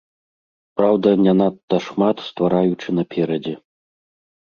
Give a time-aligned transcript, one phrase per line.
[0.79, 3.59] Праўда, не надта шмат ствараючы наперадзе.